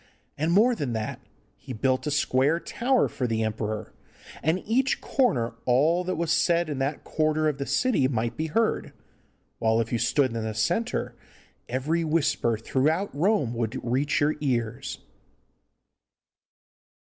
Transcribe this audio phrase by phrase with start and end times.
[0.35, 1.21] And more than that,
[1.55, 3.93] he built a square tower for the emperor,
[4.41, 8.35] and in each corner all that was said in that quarter of the city might
[8.35, 8.93] be heard,
[9.59, 11.13] while if you stood in the centre
[11.69, 14.97] every whisper throughout Rome would reach your ears.